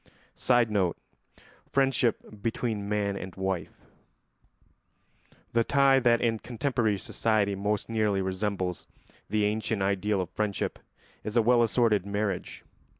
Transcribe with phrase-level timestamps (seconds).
[0.33, 0.97] [Sidenote:
[1.69, 3.85] Friendship between man and wife.]
[5.53, 8.87] The tie that in contemporary society most nearly resembles
[9.29, 10.79] the ancient ideal of friendship
[11.23, 12.63] is a well assorted marriage.